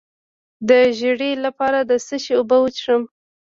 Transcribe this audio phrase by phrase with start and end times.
[0.69, 3.01] د ژیړي لپاره د څه شي اوبه وڅښم؟